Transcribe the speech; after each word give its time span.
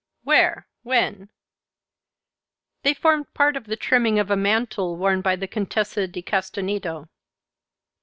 "Where? 0.23 0.65
When?" 0.81 1.29
"They 2.81 2.95
formed 2.95 3.35
part 3.35 3.55
of 3.55 3.65
the 3.65 3.75
trimming 3.75 4.17
of 4.17 4.31
a 4.31 4.35
mantle 4.35 4.97
worn 4.97 5.21
by 5.21 5.35
the 5.35 5.47
Contessa 5.47 6.07
di 6.07 6.23
Castagneto." 6.23 7.07